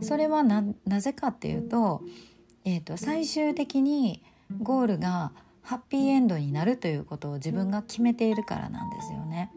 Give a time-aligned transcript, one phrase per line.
[0.00, 0.64] それはな
[1.00, 2.02] ぜかっていうと,、
[2.64, 4.22] えーと、最終的に
[4.62, 9.50] ゴールがハッピーエンドになるということを自分が決めているからなんですよね。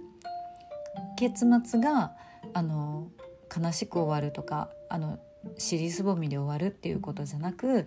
[1.18, 2.14] 結末が
[2.54, 3.10] あの
[3.56, 5.20] 悲しく終わるとかあの
[5.58, 7.86] 尻すぼみで終わるっていうことじゃなく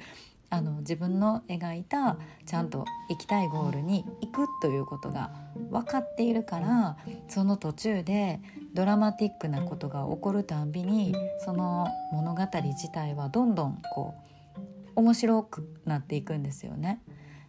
[0.52, 5.30] あの自分の描いたちゃんと行きたいゴールに行くということが
[5.70, 8.38] 分かっているからその途中で
[8.74, 14.14] ドラマティックなことが起こるたんびにその物語自体はどんどんこ
[14.58, 14.60] う
[14.96, 17.00] 面白くなっていくんですよね。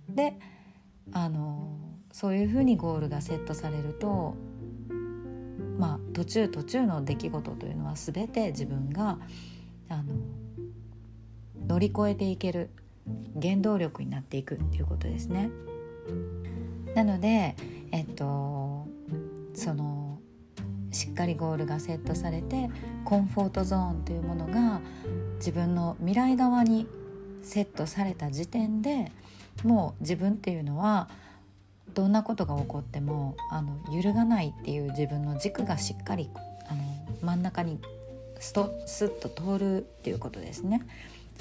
[0.07, 0.39] で
[1.11, 1.77] あの
[2.13, 4.37] そういうふうにゴールがセットされると
[5.77, 9.19] まあ途中途中の出来事というのは全て自分が
[9.89, 10.15] あの
[11.67, 12.69] 乗り越えていける
[13.41, 15.49] 原動力になっていくっていうことですね。
[16.95, 17.55] なので、
[17.91, 18.87] えっと、
[19.53, 20.19] その
[20.91, 22.69] しっかりゴールがセットされて
[23.03, 24.79] コンフォートゾーンというものが
[25.37, 26.87] 自分の未来側に
[27.41, 29.11] セットされた時点で
[29.63, 31.09] もう自分っていうのは
[31.93, 36.29] どんなことが起こってもあの揺るがないっていう自分の軸がしっかり
[36.69, 36.81] あの
[37.21, 37.79] 真ん中に
[38.39, 40.81] ストスッと通るっていうことですね。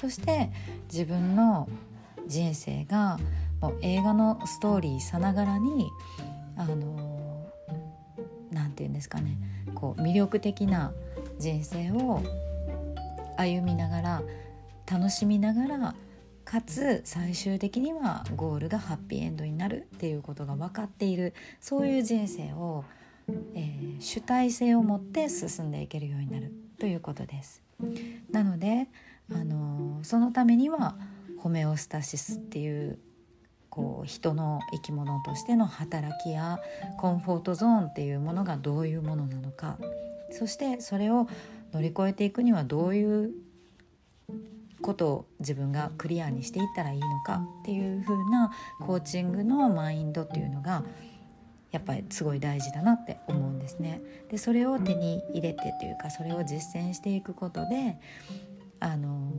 [0.03, 0.51] そして
[0.91, 1.69] 自分の
[2.27, 3.17] 人生が
[3.61, 5.89] もう映画のストーリーさながらに
[6.57, 7.49] あの
[8.51, 9.37] 何て言うんですかね
[9.73, 10.91] こう魅力的な
[11.39, 12.21] 人生を
[13.37, 14.23] 歩みながら
[14.91, 15.95] 楽しみながら
[16.43, 22.83] かつ最終的にはゴールがハッピーエンドになるっていうことが分かっているそういう人生を、
[23.55, 27.63] えー、主体性を持って進んでいけるようになるということです。
[28.31, 28.89] なので
[29.31, 30.95] あのそのためには
[31.39, 32.99] ホメオスタシスっていう
[33.69, 36.59] こう人の生き物としての働きや
[36.99, 39.77] コンフォートゾーンっていうものがどういうものなのか
[40.31, 41.27] そしてそれを
[41.73, 43.31] 乗り越えていくにはどういう
[44.81, 50.83] ことを自分がクリアにしていったらいいのかっていう風なコーチングのマインドっていうのが
[51.71, 54.01] やっぱりすごい大事だなって思うんですね。
[54.29, 57.97] でそれを手に入れてというかそれを実践していくことで
[58.83, 59.31] あの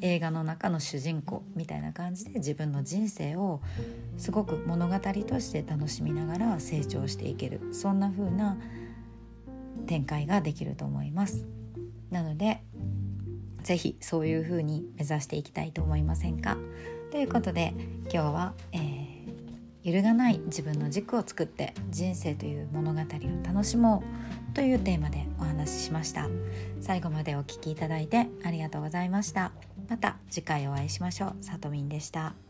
[0.00, 3.60] 映画の中の主人公みたいな感じで自分の人生を
[4.16, 8.56] すごく物語として楽しみながら成長していけるそんな風な
[9.86, 11.44] 展開ができると思います。
[12.10, 12.62] なので
[13.62, 16.56] 是非そういう風に目指していきたいと思いませんか？
[17.10, 17.74] ということで
[18.04, 18.99] 今日は、えー
[19.82, 23.04] 揺るがない自分の軸を作って人生という物語を
[23.46, 24.02] 楽しも
[24.50, 26.28] うというテーマでお話ししました。
[26.80, 29.52] 最後までお聴きいただいてありがとうございました。
[29.88, 31.36] また次回お会いしましょう。
[31.40, 32.49] さとみんでした。